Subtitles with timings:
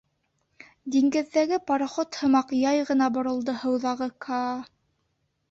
[0.95, 4.43] Диңгеҙҙәге пароход һымаҡ яй ғына боролдо һыуҙағы Каа: